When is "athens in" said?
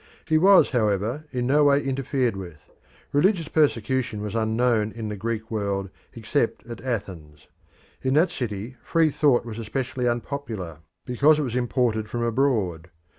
6.81-8.15